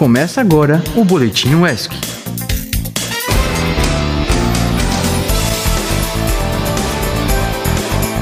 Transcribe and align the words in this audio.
Começa 0.00 0.40
agora 0.40 0.82
o 0.96 1.04
Boletim 1.04 1.56
UESC. 1.56 1.92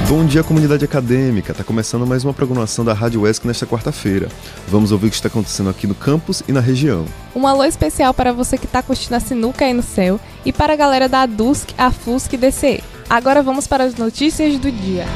Bom 0.08 0.26
dia, 0.26 0.42
comunidade 0.42 0.84
acadêmica. 0.84 1.52
Está 1.52 1.62
começando 1.62 2.04
mais 2.04 2.24
uma 2.24 2.34
programação 2.34 2.84
da 2.84 2.92
Rádio 2.92 3.20
UESC 3.20 3.46
nesta 3.46 3.64
quarta-feira. 3.64 4.26
Vamos 4.66 4.90
ouvir 4.90 5.06
o 5.06 5.10
que 5.10 5.14
está 5.14 5.28
acontecendo 5.28 5.70
aqui 5.70 5.86
no 5.86 5.94
campus 5.94 6.42
e 6.48 6.52
na 6.52 6.58
região. 6.58 7.04
Um 7.32 7.46
alô 7.46 7.62
especial 7.62 8.12
para 8.12 8.32
você 8.32 8.58
que 8.58 8.66
está 8.66 8.82
curtindo 8.82 9.14
a 9.14 9.20
sinuca 9.20 9.64
aí 9.64 9.72
no 9.72 9.84
céu 9.84 10.18
e 10.44 10.52
para 10.52 10.72
a 10.72 10.76
galera 10.76 11.08
da 11.08 11.22
ADUSC, 11.22 11.76
a 11.78 11.92
FUSC 11.92 12.34
e 12.34 12.38
DCE. 12.38 12.84
Agora 13.08 13.40
vamos 13.40 13.68
para 13.68 13.84
as 13.84 13.94
notícias 13.94 14.58
do 14.58 14.72
dia. 14.72 15.06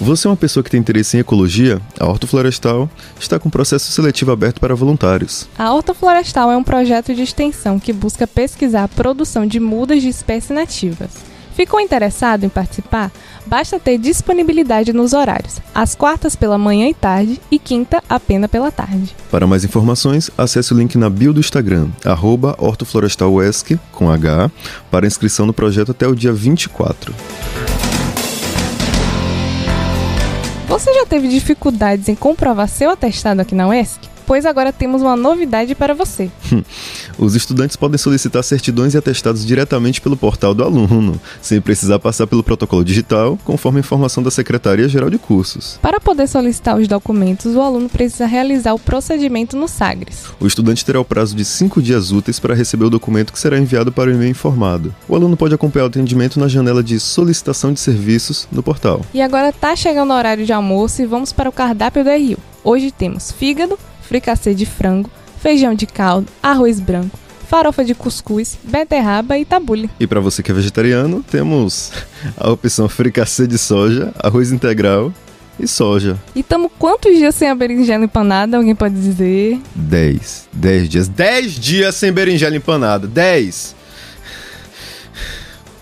Você 0.00 0.26
é 0.26 0.30
uma 0.30 0.36
pessoa 0.36 0.64
que 0.64 0.70
tem 0.70 0.80
interesse 0.80 1.18
em 1.18 1.20
ecologia? 1.20 1.78
A 1.98 2.06
Horto 2.06 2.26
Florestal 2.26 2.88
está 3.20 3.38
com 3.38 3.50
processo 3.50 3.92
seletivo 3.92 4.32
aberto 4.32 4.58
para 4.58 4.74
voluntários. 4.74 5.46
A 5.58 5.74
Horto 5.74 5.92
Florestal 5.92 6.50
é 6.50 6.56
um 6.56 6.64
projeto 6.64 7.14
de 7.14 7.20
extensão 7.20 7.78
que 7.78 7.92
busca 7.92 8.26
pesquisar 8.26 8.84
a 8.84 8.88
produção 8.88 9.44
de 9.44 9.60
mudas 9.60 10.00
de 10.00 10.08
espécies 10.08 10.48
nativas. 10.50 11.10
Ficou 11.54 11.78
interessado 11.78 12.44
em 12.44 12.48
participar? 12.48 13.12
Basta 13.44 13.78
ter 13.78 13.98
disponibilidade 13.98 14.90
nos 14.94 15.12
horários, 15.12 15.58
às 15.74 15.94
quartas 15.94 16.34
pela 16.34 16.56
manhã 16.56 16.88
e 16.88 16.94
tarde 16.94 17.38
e 17.50 17.58
quinta 17.58 18.02
apenas 18.08 18.50
pela 18.50 18.72
tarde. 18.72 19.14
Para 19.30 19.46
mais 19.46 19.64
informações, 19.64 20.30
acesse 20.38 20.72
o 20.72 20.78
link 20.78 20.96
na 20.96 21.10
bio 21.10 21.34
do 21.34 21.40
Instagram, 21.40 21.88
arroba 22.06 22.56
hortoflorestalwesc, 22.58 23.78
com 23.92 24.10
H, 24.10 24.50
para 24.90 25.06
inscrição 25.06 25.44
no 25.44 25.52
projeto 25.52 25.90
até 25.90 26.08
o 26.08 26.14
dia 26.14 26.32
24. 26.32 27.14
Já 31.00 31.06
teve 31.06 31.28
dificuldades 31.28 32.08
em 32.08 32.14
comprovar 32.14 32.68
seu 32.68 32.90
atestado 32.90 33.40
aqui 33.40 33.54
na 33.54 33.68
UESC? 33.68 34.00
Pois 34.30 34.46
agora 34.46 34.72
temos 34.72 35.02
uma 35.02 35.16
novidade 35.16 35.74
para 35.74 35.92
você. 35.92 36.30
Os 37.18 37.34
estudantes 37.34 37.74
podem 37.74 37.98
solicitar 37.98 38.44
certidões 38.44 38.94
e 38.94 38.96
atestados 38.96 39.44
diretamente 39.44 40.00
pelo 40.00 40.16
portal 40.16 40.54
do 40.54 40.62
aluno, 40.62 41.20
sem 41.42 41.60
precisar 41.60 41.98
passar 41.98 42.28
pelo 42.28 42.44
protocolo 42.44 42.84
digital, 42.84 43.36
conforme 43.44 43.78
a 43.78 43.80
informação 43.80 44.22
da 44.22 44.30
Secretaria-Geral 44.30 45.10
de 45.10 45.18
Cursos. 45.18 45.80
Para 45.82 45.98
poder 45.98 46.28
solicitar 46.28 46.78
os 46.78 46.86
documentos, 46.86 47.56
o 47.56 47.60
aluno 47.60 47.88
precisa 47.88 48.24
realizar 48.24 48.72
o 48.72 48.78
procedimento 48.78 49.56
no 49.56 49.66
Sagres. 49.66 50.26
O 50.38 50.46
estudante 50.46 50.84
terá 50.84 51.00
o 51.00 51.04
prazo 51.04 51.34
de 51.34 51.44
cinco 51.44 51.82
dias 51.82 52.12
úteis 52.12 52.38
para 52.38 52.54
receber 52.54 52.84
o 52.84 52.90
documento 52.90 53.32
que 53.32 53.38
será 53.40 53.58
enviado 53.58 53.90
para 53.90 54.10
o 54.10 54.14
e-mail 54.14 54.30
informado. 54.30 54.94
O 55.08 55.16
aluno 55.16 55.36
pode 55.36 55.56
acompanhar 55.56 55.86
o 55.86 55.88
atendimento 55.88 56.38
na 56.38 56.46
janela 56.46 56.84
de 56.84 57.00
solicitação 57.00 57.72
de 57.72 57.80
serviços 57.80 58.46
no 58.52 58.62
portal. 58.62 59.04
E 59.12 59.20
agora 59.20 59.52
tá 59.52 59.74
chegando 59.74 60.12
o 60.12 60.16
horário 60.16 60.46
de 60.46 60.52
almoço 60.52 61.02
e 61.02 61.04
vamos 61.04 61.32
para 61.32 61.48
o 61.48 61.52
cardápio 61.52 62.04
do 62.04 62.10
RU. 62.10 62.38
Hoje 62.62 62.92
temos 62.92 63.32
fígado, 63.32 63.78
fricassê 64.10 64.52
de 64.54 64.66
frango, 64.66 65.08
feijão 65.40 65.72
de 65.72 65.86
caldo, 65.86 66.26
arroz 66.42 66.80
branco, 66.80 67.16
farofa 67.48 67.84
de 67.84 67.94
cuscuz, 67.94 68.58
beterraba 68.64 69.38
e 69.38 69.44
tabule. 69.44 69.88
E 70.00 70.06
para 70.06 70.18
você 70.18 70.42
que 70.42 70.50
é 70.50 70.54
vegetariano, 70.54 71.22
temos 71.22 71.92
a 72.36 72.50
opção 72.50 72.88
fricassê 72.88 73.46
de 73.46 73.56
soja, 73.56 74.12
arroz 74.18 74.50
integral 74.50 75.14
e 75.60 75.68
soja. 75.68 76.18
E 76.34 76.42
tamo 76.42 76.68
quantos 76.68 77.16
dias 77.16 77.36
sem 77.36 77.48
a 77.48 77.54
berinjela 77.54 78.04
empanada? 78.04 78.56
Alguém 78.56 78.74
pode 78.74 78.96
dizer? 78.96 79.60
10. 79.76 80.48
10 80.54 80.88
dias. 80.88 81.06
10 81.06 81.52
dias 81.52 81.94
sem 81.94 82.12
berinjela 82.12 82.56
empanada. 82.56 83.06
10. 83.06 83.76